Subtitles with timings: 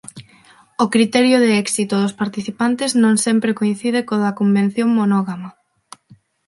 [0.83, 5.49] O criterio de éxito dos participantes non sempre coincide co da convención monógama.